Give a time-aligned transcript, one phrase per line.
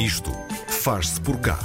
[0.00, 0.32] Isto
[0.66, 1.58] faz-se por cá.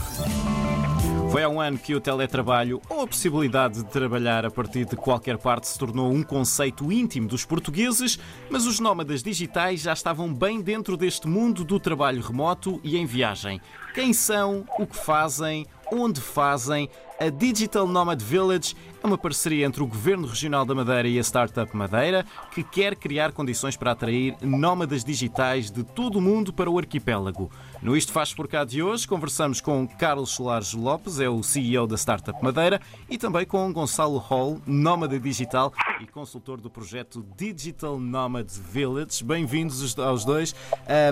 [1.32, 4.98] Foi há um ano que o teletrabalho, ou a possibilidade de trabalhar a partir de
[4.98, 8.20] qualquer parte, se tornou um conceito íntimo dos portugueses,
[8.50, 13.06] mas os nómadas digitais já estavam bem dentro deste mundo do trabalho remoto e em
[13.06, 13.62] viagem.
[13.94, 16.90] Quem são, o que fazem, onde fazem.
[17.18, 21.22] A Digital Nomad Village é uma parceria entre o Governo Regional da Madeira e a
[21.22, 26.70] Startup Madeira, que quer criar condições para atrair nómadas digitais de todo o mundo para
[26.70, 27.50] o arquipélago.
[27.82, 31.88] No Isto Faz Por Cá de hoje, conversamos com Carlos Solares Lopes, é o CEO
[31.88, 37.98] da Startup Madeira, e também com Gonçalo Hall, nómada digital e consultor do projeto Digital
[37.98, 39.24] Nomad Village.
[39.24, 40.54] Bem-vindos aos dois.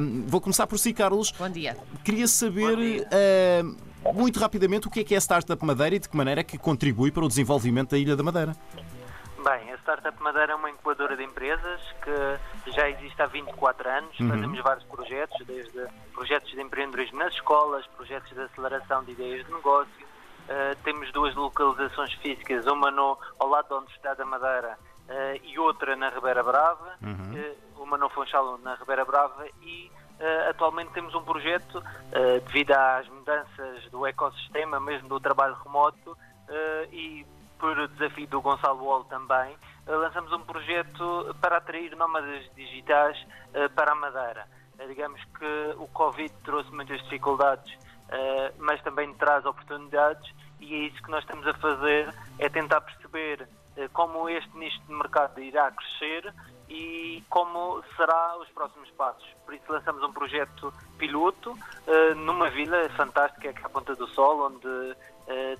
[0.01, 1.31] Um, vou começar por si, Carlos.
[1.31, 1.77] Bom dia.
[2.03, 3.07] Queria saber.
[3.07, 6.41] Uh, muito rapidamente, o que é que é a Startup Madeira e de que maneira
[6.41, 8.55] é que contribui para o desenvolvimento da Ilha da Madeira?
[9.43, 14.19] Bem, a Startup Madeira é uma incubadora de empresas que já existe há 24 anos.
[14.19, 14.29] Uhum.
[14.29, 19.53] Fazemos vários projetos, desde projetos de empreendedorismo nas escolas, projetos de aceleração de ideias de
[19.53, 20.13] negócio.
[20.43, 24.77] Uh, temos duas localizações físicas, uma no, ao lado da Universidade da Madeira
[25.09, 27.33] uh, e outra na Ribeira Brava, uhum.
[27.33, 29.91] uh, uma no Funchal na Ribeira Brava e
[30.23, 36.11] Uh, atualmente temos um projeto, uh, devido às mudanças do ecossistema, mesmo do trabalho remoto,
[36.11, 37.25] uh, e
[37.59, 39.53] por desafio do Gonçalo Wall também,
[39.85, 43.17] lançamos um projeto para atrair nómadas digitais
[43.73, 44.45] para a Madeira.
[44.85, 47.77] digamos que o Covid trouxe muitas dificuldades,
[48.57, 50.29] mas também traz oportunidades,
[50.59, 53.47] e é isso que nós estamos a fazer, é tentar perceber
[53.93, 56.33] como este nicho de mercado irá crescer
[56.73, 59.27] e como será os próximos passos.
[59.45, 64.07] Por isso lançamos um projeto piloto uh, numa vila fantástica que é a Ponta do
[64.07, 64.95] Sol, onde uh,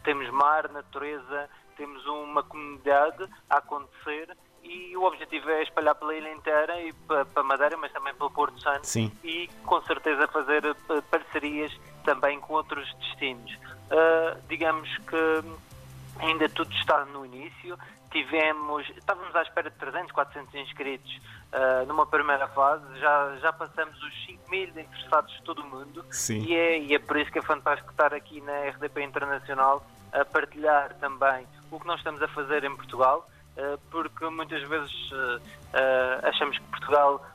[0.03, 1.47] temos mar, natureza,
[1.77, 7.43] temos uma comunidade a acontecer e o objetivo é espalhar pela ilha inteira e para
[7.43, 9.11] Madeira, mas também pelo Porto Santo Sim.
[9.23, 11.71] e com certeza fazer eh, parcerias
[12.05, 13.53] também com outros destinos.
[13.91, 15.43] Uh, digamos que
[16.19, 17.77] ainda tudo está no início,
[18.13, 21.11] tivemos, estávamos à espera de 300, 400 inscritos
[21.51, 26.05] uh, numa primeira fase, já, já passamos os 5 mil interessados de todo o mundo
[26.11, 26.43] Sim.
[26.43, 30.23] E, é, e é por isso que é fantástico estar aqui na RDP Internacional a
[30.23, 35.41] partilhar também o que nós estamos a fazer em Portugal, uh, porque muitas vezes uh,
[36.21, 37.25] achamos que Portugal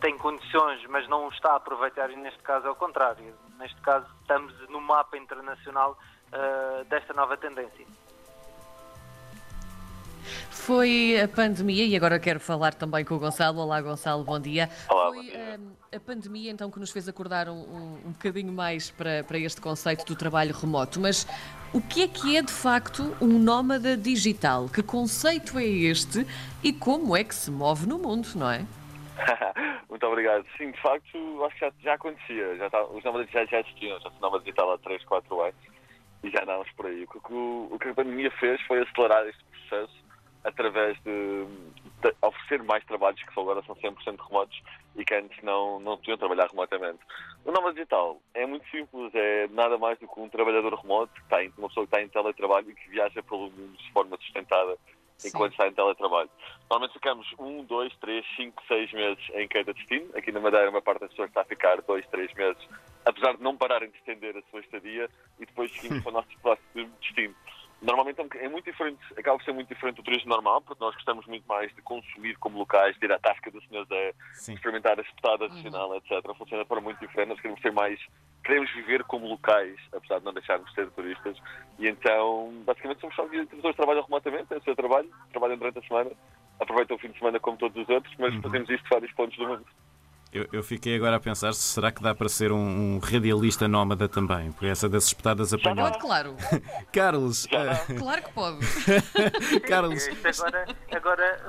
[0.00, 3.32] tem condições, mas não está a aproveitar, e neste caso é o contrário.
[3.60, 5.96] Neste caso, estamos no mapa internacional
[6.88, 7.86] desta nova tendência.
[10.68, 13.58] Foi a pandemia, e agora quero falar também com o Gonçalo.
[13.58, 14.68] Olá, Gonçalo, bom dia.
[14.90, 15.58] Olá, Foi bom dia.
[15.58, 19.62] Hum, a pandemia então que nos fez acordar um, um, bocadinho mais para, para este
[19.62, 21.00] conceito do trabalho remoto.
[21.00, 21.26] Mas
[21.72, 24.68] o que é que é de facto um nómada digital?
[24.68, 26.26] Que conceito é este
[26.62, 28.66] e como é que se move no mundo, não é?
[29.88, 30.44] Muito obrigado.
[30.58, 32.56] Sim, de facto, acho que já, já acontecia.
[32.58, 35.54] Já tá, os nómadas digitais já existiam, já se nómada digital há 3, 4 anos
[36.22, 37.04] e já andávamos por aí.
[37.04, 39.97] O que, o, o que a pandemia fez foi acelerar este processo
[40.48, 41.44] através de,
[42.02, 44.60] de, oferecer mais trabalhos que agora são 100% remotos
[44.96, 46.98] e que antes não, não podiam trabalhar remotamente.
[47.44, 51.20] O Nova Digital é muito simples, é nada mais do que um trabalhador remoto, que
[51.20, 54.16] está em, uma pessoa que está em teletrabalho e que viaja pelo mundo de forma
[54.16, 54.76] sustentada
[55.18, 55.28] Sim.
[55.28, 56.30] enquanto está em teletrabalho.
[56.70, 60.08] Normalmente ficamos um, dois, três, cinco, seis meses em cada destino.
[60.16, 62.62] Aqui na Madeira, uma parte das pessoas está a ficar dois, três meses,
[63.04, 66.38] apesar de não pararem de estender a sua estadia, e depois seguimos para o nosso
[66.40, 67.34] próximo destino.
[67.80, 70.94] Normalmente é, é muito diferente, acaba por ser muito diferente do turismo normal, porque nós
[70.94, 74.14] gostamos muito mais de consumir como locais, de ir à tasca do Senhor Zé,
[74.52, 75.96] experimentar a espetada adicional, uhum.
[75.96, 76.36] etc.
[76.36, 78.00] Funciona para muito diferente, nós queremos ser mais,
[78.44, 81.38] queremos viver como locais, apesar de não deixarmos de ser turistas.
[81.78, 85.78] E então, basicamente, somos só pessoas que trabalham remotamente, é o seu trabalho, trabalham durante
[85.78, 86.10] a semana,
[86.58, 88.42] aproveitam o fim de semana como todos os outros, mas uhum.
[88.42, 89.64] fazemos isto de vários pontos do mundo.
[90.32, 93.66] Eu, eu, fiquei agora a pensar se será que dá para ser um, um radialista
[93.66, 95.92] nómada também, por essa das espetadas apanhadas.
[95.92, 96.36] Pode, claro.
[96.92, 97.46] Carlos.
[97.46, 97.98] Uh...
[97.98, 98.58] Claro que pode.
[99.66, 100.06] Carlos.
[100.38, 101.40] agora, agora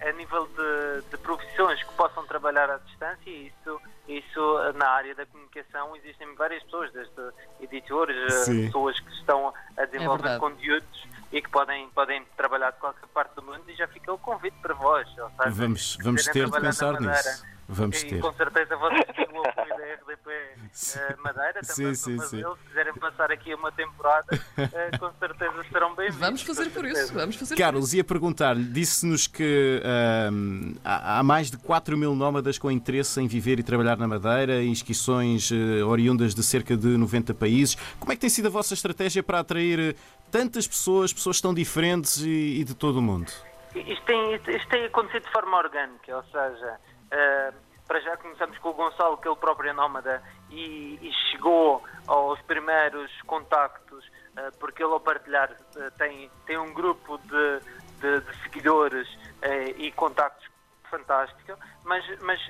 [0.00, 5.26] a nível de, de, profissões que possam trabalhar à distância, isso, isso na área da
[5.26, 8.66] comunicação existem várias pessoas, desde editores, eh, Sim.
[8.66, 13.34] pessoas que estão a desenvolver é conteúdos e que podem, podem trabalhar de qualquer parte
[13.34, 15.06] do mundo e já fica o convite para vós.
[15.08, 17.44] Seja, vamos vamos ter de pensar nisso.
[17.72, 18.20] Vamos e, ter.
[18.20, 21.94] com certeza vocês têm o apoio da RDP uh, eh, Madeira também.
[21.94, 22.42] Sim, sim, sim.
[22.42, 26.20] Se quiserem passar aqui uma temporada, uh, com certeza serão bem-vindos.
[26.20, 27.14] Vamos fazer por isso.
[27.14, 32.72] Vamos fazer Carlos, ia perguntar-lhe, disse-nos que uh, há mais de 4 mil nómadas com
[32.72, 37.76] interesse em viver e trabalhar na Madeira, inscrições uh, oriundas de cerca de 90 países.
[38.00, 39.94] Como é que tem sido a vossa estratégia para atrair
[40.28, 43.30] tantas pessoas, pessoas tão diferentes e, e de todo o mundo?
[43.76, 46.80] Isto tem, isto tem acontecido de forma orgânica, ou seja,
[47.12, 51.82] Uh, para já começamos com o Gonçalo, que ele próprio é nómada e, e chegou
[52.06, 57.60] aos primeiros contactos, uh, porque ele ao partilhar uh, tem, tem um grupo de,
[57.98, 60.48] de, de seguidores uh, e contactos
[60.88, 62.40] fantástico, mas, mas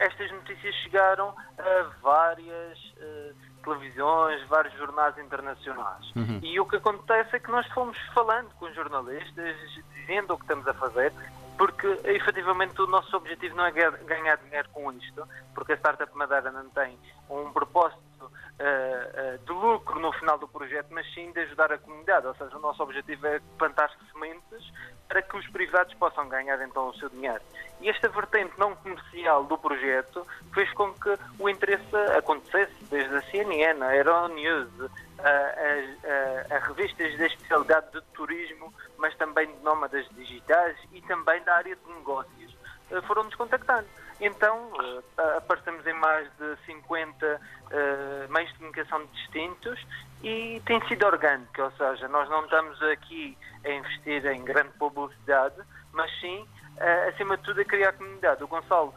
[0.00, 2.78] estas notícias chegaram a várias
[3.62, 6.04] televisões, vários jornais internacionais.
[6.16, 6.40] Uhum.
[6.42, 9.56] E o que acontece é que nós fomos falando com jornalistas,
[9.94, 11.12] dizendo o que estamos a fazer,
[11.60, 16.50] porque efetivamente o nosso objetivo não é ganhar dinheiro com isto, porque a Startup Madeira
[16.50, 16.98] não tem
[17.28, 21.78] um propósito uh, uh, de lucro no final do projeto, mas sim de ajudar a
[21.78, 22.26] comunidade.
[22.26, 24.72] Ou seja, o nosso objetivo é plantar sementes
[25.08, 27.42] para que os privados possam ganhar então o seu dinheiro.
[27.80, 30.24] E esta vertente não comercial do projeto
[30.54, 34.68] fez com que o interesse acontecesse desde a CNN, a Euronews,
[35.18, 41.00] a, a, a, a revistas da especialidade de turismo, mas também de nómadas digitais e
[41.02, 42.56] também da área de negócios,
[42.90, 43.86] eh, foram-nos contactando.
[44.20, 49.80] Então, uh, aparecemos em mais de 50 uh, meios de comunicação distintos
[50.22, 55.56] e tem sido orgânico, ou seja, nós não estamos aqui a investir em grande publicidade,
[55.94, 56.46] mas sim,
[56.76, 58.44] uh, acima de tudo, a criar comunidade.
[58.44, 58.92] O Gonçalo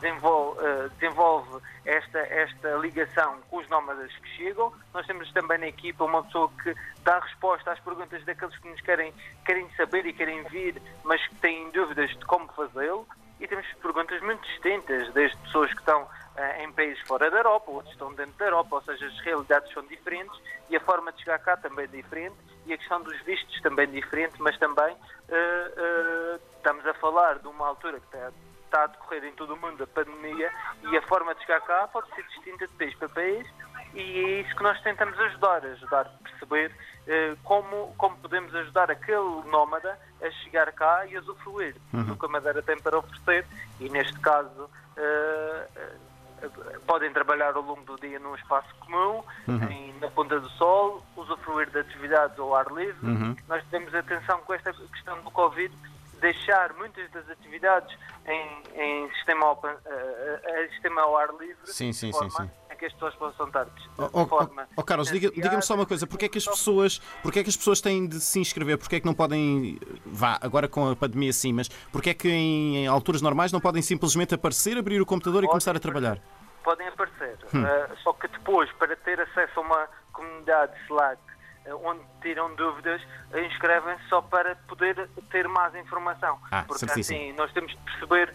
[0.00, 0.60] desenvolve,
[0.98, 4.72] desenvolve esta, esta ligação com os nómadas que chegam.
[4.94, 8.80] Nós temos também na equipa uma pessoa que dá resposta às perguntas daqueles que nos
[8.80, 9.12] querem,
[9.44, 13.06] querem saber e querem vir, mas que têm dúvidas de como fazê-lo
[13.40, 17.70] e temos perguntas muito distintas, desde pessoas que estão uh, em países fora da Europa,
[17.70, 20.38] outros estão dentro da Europa, ou seja, as realidades são diferentes
[20.68, 22.36] e a forma de chegar cá também é diferente
[22.66, 27.38] e a questão dos vistos também é diferente, mas também uh, uh, estamos a falar
[27.38, 28.32] de uma altura que está,
[28.64, 30.52] está a decorrer em todo o mundo a pandemia
[30.90, 33.46] e a forma de chegar cá pode ser distinta de país para país
[33.94, 36.72] e é isso que nós tentamos ajudar, ajudar a perceber
[37.06, 42.04] eh, como, como podemos ajudar aquele nómada a chegar cá e a usufruir uhum.
[42.04, 43.46] do que a Madeira tem para oferecer
[43.80, 46.48] e neste caso eh, eh,
[46.86, 49.64] podem trabalhar ao longo do dia num espaço comum, uhum.
[49.70, 53.06] em, na Ponta do Sol, usufruir de atividades ao ar livre.
[53.06, 53.34] Uhum.
[53.48, 55.74] Nós temos atenção com esta questão do Covid,
[56.20, 57.96] deixar muitas das atividades
[58.26, 62.86] em, em sistema, ao, uh, uh, sistema ao ar livre, sim, sim, sim, sim que
[62.86, 64.68] as pessoas possam estar de oh, oh, forma.
[64.76, 67.50] Oh, Carlos, diga-me diga só uma coisa: porquê é que as pessoas, porquê é que
[67.50, 68.78] as pessoas têm de se inscrever?
[68.78, 72.28] Porquê é que não podem, vá, agora com a pandemia sim, mas porquê é que
[72.28, 76.18] em, em alturas normais não podem simplesmente aparecer, abrir o computador e começar a trabalhar?
[76.62, 77.62] Podem aparecer, hum.
[77.62, 81.20] uh, só que depois, para ter acesso a uma comunidade Slack
[81.66, 83.02] uh, onde tiram dúvidas,
[83.34, 86.38] inscrevem-se só para poder ter mais informação.
[86.50, 87.18] Ah, Porque certíssimo.
[87.18, 88.34] assim nós temos de perceber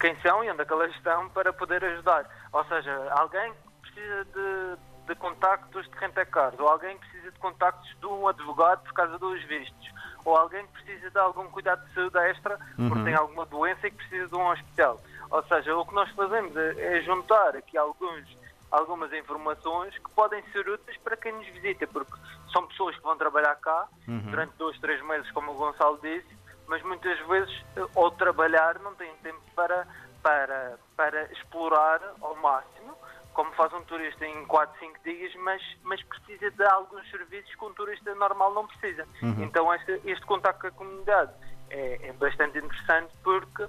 [0.00, 2.28] quem são e onde é que elas estão para poder ajudar.
[2.52, 3.52] Ou seja, alguém
[3.92, 8.92] precisa de, de contactos de rentacars, ou alguém precisa de contactos de um advogado por
[8.92, 9.90] causa dos vistos,
[10.24, 13.04] ou alguém que precisa de algum cuidado de saúde extra porque uhum.
[13.04, 15.00] tem alguma doença e que precisa de um hospital.
[15.30, 18.36] Ou seja, o que nós fazemos é, é juntar aqui alguns,
[18.70, 22.12] algumas informações que podem ser úteis para quem nos visita, porque
[22.52, 24.30] são pessoas que vão trabalhar cá uhum.
[24.30, 27.64] durante dois, três meses, como o Gonçalo disse, mas muitas vezes,
[27.96, 29.86] ao trabalhar, não têm tempo para,
[30.22, 32.96] para, para explorar ao máximo
[33.32, 37.64] como faz um turista em 4, 5 dias, mas, mas precisa de alguns serviços que
[37.64, 39.06] um turista normal não precisa.
[39.22, 39.42] Uhum.
[39.42, 41.32] Então este, este contato com a comunidade
[41.70, 43.66] é, é bastante interessante porque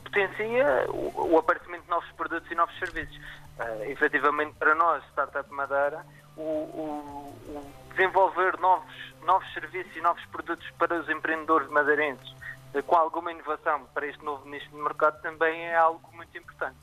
[0.00, 3.16] potencia o, o, aparecimento de novos produtos e novos serviços.
[3.16, 6.04] Uh, efetivamente, para nós, Startup Madeira,
[6.36, 12.30] o, o, o, desenvolver novos, novos serviços e novos produtos para os empreendedores madeirenses
[12.74, 16.76] uh, com alguma inovação para este novo nicho de mercado também é algo muito importante.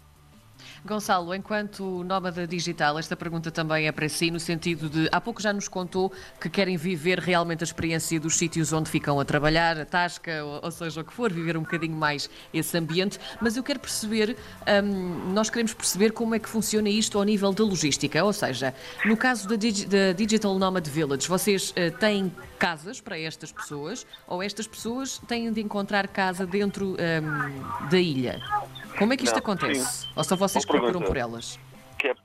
[0.86, 5.42] Gonçalo, enquanto nómada digital, esta pergunta também é para si, no sentido de, há pouco
[5.42, 9.80] já nos contou que querem viver realmente a experiência dos sítios onde ficam a trabalhar,
[9.80, 13.58] a tasca, ou, ou seja, o que for, viver um bocadinho mais esse ambiente, mas
[13.58, 14.36] eu quero perceber,
[14.84, 18.74] hum, nós queremos perceber como é que funciona isto ao nível da logística, ou seja,
[19.06, 24.06] no caso da, Digi da Digital Nomad Village, vocês uh, têm casas para estas pessoas
[24.28, 28.42] ou estas pessoas têm de encontrar casa dentro um, da ilha?
[28.98, 30.04] Como é que isto não, acontece?
[30.04, 30.10] Sim.
[30.16, 31.60] Ou só vocês procuram por elas?
[31.98, 32.16] Que é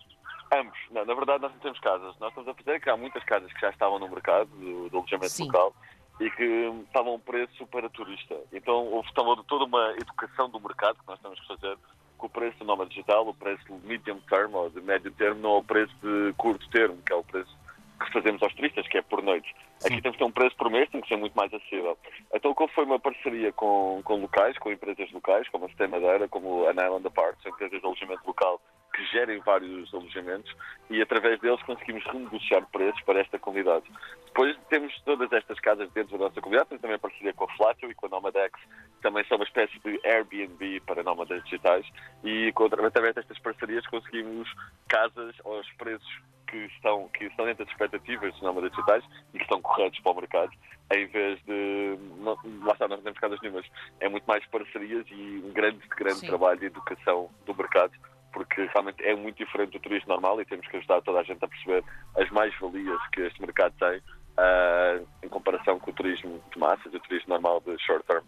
[0.53, 0.79] ambos.
[0.91, 2.15] Não, na verdade, nós não temos casas.
[2.19, 4.99] Nós estamos a fazer que há muitas casas que já estavam no mercado do, do
[4.99, 5.45] alojamento sim.
[5.45, 5.75] local
[6.21, 6.45] e que
[6.87, 8.37] estavam a um preço para turista.
[8.53, 11.77] Então houve toda uma educação do mercado que nós temos que fazer
[12.17, 15.41] com o preço do nome digital, o preço de medium term ou de médio termo,
[15.41, 17.57] não o preço de curto termo, que é o preço
[17.99, 19.55] que fazemos aos turistas, que é por noite.
[19.79, 19.93] Sim.
[19.93, 21.99] Aqui temos que ter um preço por mês, tem que ser muito mais acessível.
[22.33, 26.29] Então, como foi uma parceria com, com locais, com empresas locais, como a Stem Madeira,
[26.29, 30.53] como a Island Apart, são empresas de alojamento local que que gerem vários alojamentos
[30.91, 33.85] e através deles conseguimos renegociar preços para esta comunidade.
[34.27, 37.57] Depois temos todas estas casas dentro da nossa comunidade, temos também a parceria com a
[37.57, 38.59] Flatio e com a Nomadex,
[39.01, 41.87] também são uma espécie de Airbnb para nómadas digitais
[42.25, 42.53] e
[42.89, 44.53] através destas parcerias conseguimos
[44.89, 49.45] casas aos preços que estão, que estão dentro das expectativas dos nómadas digitais e que
[49.45, 50.53] estão corretos para o mercado,
[50.93, 51.99] em vez de.
[52.19, 53.67] Não, lá está, nós não temos casas nenhumas.
[54.01, 57.93] É muito mais parcerias e um grande, grande trabalho de educação do mercado
[58.33, 61.43] porque realmente é muito diferente do turismo normal e temos que ajudar toda a gente
[61.45, 61.83] a perceber
[62.17, 67.01] as mais-valias que este mercado tem uh, em comparação com o turismo de massas, o
[67.01, 68.25] turismo normal de short term.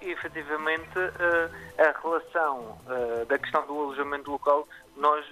[0.00, 5.26] E, efetivamente, uh, a relação uh, da questão do alojamento local, nós,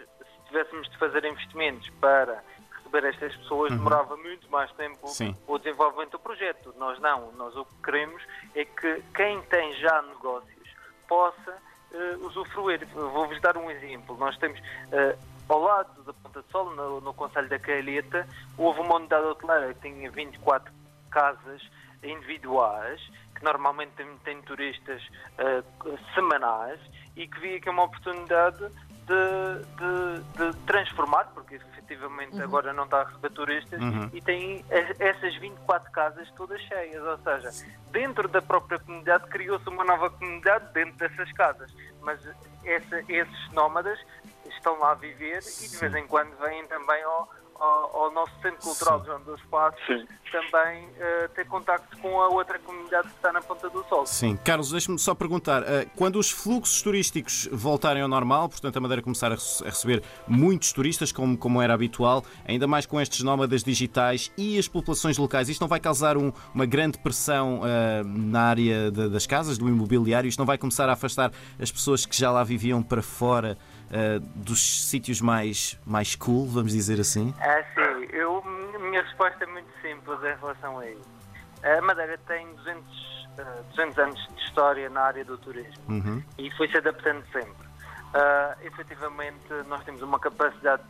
[0.50, 2.42] tivéssemos de fazer investimentos para
[2.76, 3.78] receber estas pessoas, uhum.
[3.78, 5.34] demorava muito mais tempo Sim.
[5.46, 6.74] o desenvolvimento do projeto.
[6.76, 7.32] Nós não.
[7.32, 8.22] Nós o que queremos
[8.54, 10.68] é que quem tem já negócios
[11.08, 11.56] possa
[11.92, 12.86] uh, usufruir.
[12.88, 14.16] Vou-vos dar um exemplo.
[14.16, 18.26] Nós temos uh, ao lado da Ponta de Sol, no, no Conselho da Calheta,
[18.56, 20.72] houve uma unidade hoteleira que tinha 24
[21.10, 21.62] casas
[22.02, 23.00] individuais,
[23.34, 26.80] que normalmente tem, tem turistas uh, semanais,
[27.16, 28.64] e que via que é uma oportunidade
[29.10, 32.42] de, de, de, transformar, porque efetivamente uhum.
[32.42, 34.08] agora não está a receber turistas, uhum.
[34.12, 37.02] e tem essas 24 casas todas cheias.
[37.02, 41.74] Ou seja, dentro da própria comunidade criou-se uma nova comunidade dentro dessas casas.
[42.02, 42.20] Mas
[42.64, 43.98] essa, esses nómadas
[44.46, 47.28] estão lá a viver e de vez em quando vêm também ao,
[47.60, 49.06] ao, ao nosso Centro Cultural Sim.
[49.06, 50.06] João dos Passos Sim.
[50.32, 54.06] também uh, ter contacto com a outra comunidade que está na Ponta do Sol.
[54.06, 54.36] Sim.
[54.36, 59.02] Carlos, deixe-me só perguntar, uh, quando os fluxos turísticos voltarem ao normal, portanto a Madeira
[59.02, 64.32] começar a, receber muitos turistas, como, como era habitual, ainda mais com estes nómadas digitais
[64.36, 68.90] e as populações locais, isto não vai causar um, uma grande pressão uh, na área
[68.90, 70.28] de, das casas, do imobiliário?
[70.28, 73.58] Isto não vai começar a afastar as pessoas que já lá viviam para fora
[73.90, 77.34] uh, dos sítios mais, mais cool, vamos dizer assim?
[77.40, 78.06] Ah, sim.
[78.12, 78.42] Eu,
[78.80, 81.20] minha resposta é muito simples em relação a isso.
[81.62, 86.22] A Madeira tem 200, uh, 200 anos de história na área do turismo uhum.
[86.38, 87.68] e foi se adaptando sempre.
[88.14, 90.82] Uh, efetivamente, nós temos uma capacidade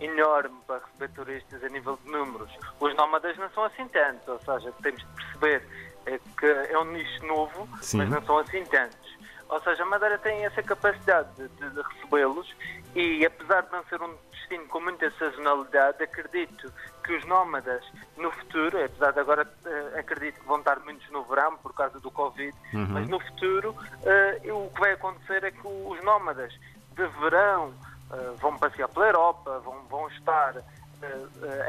[0.00, 2.50] enorme para receber turistas a nível de números.
[2.80, 5.62] Os nómadas não são assim tantos, ou seja, temos de perceber
[6.06, 7.98] é que é um nicho novo, Sim.
[7.98, 9.16] mas não são assim tantos.
[9.52, 12.56] Ou seja, a Madeira tem essa capacidade de, de recebê-los
[12.94, 16.72] e, apesar de não ser um destino com muita sazonalidade, acredito
[17.04, 17.84] que os nómadas
[18.16, 22.00] no futuro, apesar de agora uh, acredito que vão estar muitos no verão por causa
[22.00, 22.86] do Covid, uhum.
[22.88, 26.54] mas no futuro uh, o que vai acontecer é que os nómadas
[26.96, 27.74] de verão
[28.10, 30.54] uh, vão passear pela Europa, vão, vão estar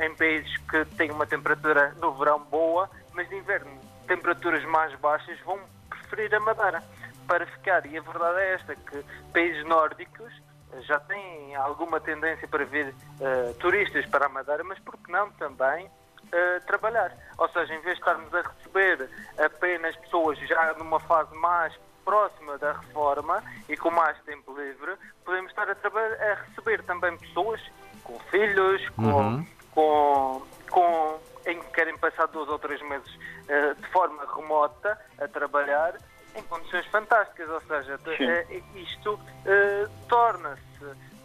[0.04, 3.72] em países que têm uma temperatura no verão boa, mas de inverno
[4.08, 5.60] temperaturas mais baixas vão
[5.90, 6.84] preferir a Madeira
[7.28, 7.86] para ficar.
[7.86, 10.34] E a verdade é esta, que países nórdicos
[10.82, 15.30] já têm alguma tendência para vir uh, turistas para a Madeira, mas por que não
[15.32, 17.16] também uh, trabalhar?
[17.38, 22.58] Ou seja, em vez de estarmos a receber apenas pessoas já numa fase mais próxima
[22.58, 27.62] da reforma e com mais tempo livre, podemos estar a, a receber também pessoas
[28.04, 29.48] com filhos, com, uhum.
[29.72, 35.28] com, com, em que querem passar dois ou três meses uh, de forma remota a
[35.28, 35.96] trabalhar
[36.36, 40.64] em condições fantásticas, ou seja, uh, isto uh, torna-se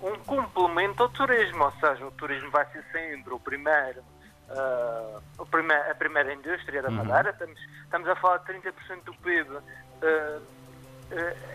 [0.02, 4.00] um complemento ao turismo, ou seja, o turismo vai ser sempre o primeiro,
[4.50, 6.96] uh, o primeir, a primeira indústria da uhum.
[6.96, 9.58] Madeira, estamos, estamos a falar de 30% do PIB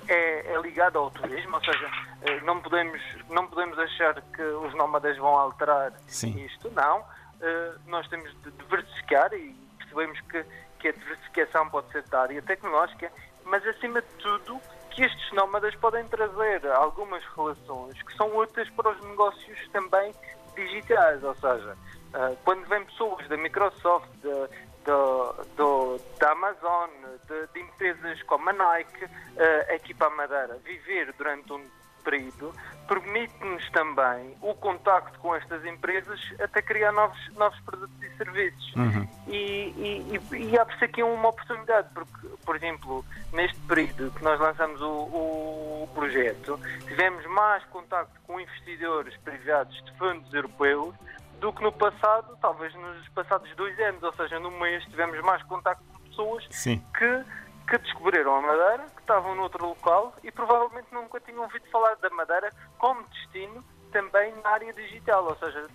[0.07, 1.87] é, é, ligado ao turismo, ou seja,
[2.43, 6.43] não podemos, não podemos achar que os nómadas vão alterar Sim.
[6.43, 7.05] isto, não.
[7.85, 10.43] nós temos de diversificar e percebemos que,
[10.79, 13.11] que a diversificação pode ser da área tecnológica
[13.45, 14.59] mas acima de tudo
[14.91, 20.13] que estes nómadas podem trazer algumas relações que são úteis para os negócios também
[20.55, 21.75] digitais, ou seja,
[22.13, 26.89] uh, quando vêm pessoas da Microsoft, de, de, de, da Amazon,
[27.27, 31.65] de, de, empresas como a Nike, uh, aqui para a Madeira, viver durante um
[32.03, 32.53] período,
[32.87, 38.75] permite-nos também o contacto com estas empresas até criar novos, novos produtos e serviços.
[38.75, 39.07] Uhum.
[39.27, 44.39] E, e, e, e por aqui uma oportunidade, porque, por exemplo, neste período que nós
[44.39, 44.85] lançamos o,
[45.83, 50.93] o projeto, tivemos mais contacto com investidores privados de fundos europeus
[51.39, 55.43] do que no passado, talvez nos passados dois anos, ou seja, no mês tivemos mais
[55.43, 56.81] contacto com pessoas Sim.
[56.97, 57.23] que
[57.67, 62.09] que descobriram a Madeira, que estavam noutro local e provavelmente nunca tinham ouvido falar da
[62.09, 65.25] Madeira como destino também na área digital.
[65.25, 65.65] Ou seja,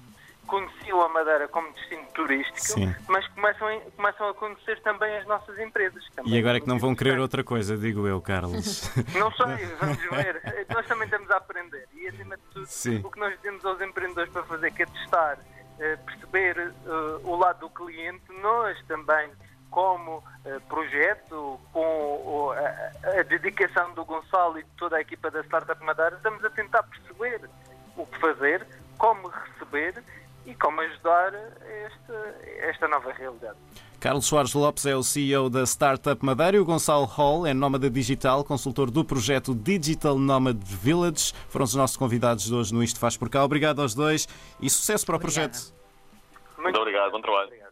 [0.47, 2.95] conheciam a Madeira como destino turístico, Sim.
[3.09, 6.03] mas começam, a- começam a conhecer também as nossas empresas.
[6.25, 8.91] E agora é que não vão querer outra coisa, digo eu, Carlos.
[9.19, 10.67] Não sei, vamos ver.
[10.71, 11.87] Nós também estamos a aprender.
[11.95, 13.01] E acima de tudo, Sim.
[13.05, 15.39] o que nós dizemos aos empreendedores para fazer que é testar,
[15.81, 16.91] eh, perceber eh,
[17.25, 19.31] o lado do cliente, nós também,
[19.71, 25.31] como eh, projeto, com o- a, a dedicação do Gonçalo e de toda a equipa
[25.31, 27.49] da Startup Madeira, estamos a tentar perceber
[27.97, 30.03] o que fazer, como receber
[30.47, 32.15] e como ajudar esta,
[32.61, 33.57] esta nova realidade.
[34.01, 37.91] Carlos Soares Lopes é o CEO da Startup Madeira e o Gonçalo Hall é nómada
[37.91, 41.35] digital, consultor do projeto Digital Nomad Village.
[41.49, 43.45] Foram os nossos convidados de hoje no Isto Faz Por Cá.
[43.45, 44.29] Obrigado aos dois
[44.61, 45.75] e sucesso para o projeto.
[46.57, 47.47] Muito obrigado, bom trabalho.
[47.49, 47.68] Obrigado.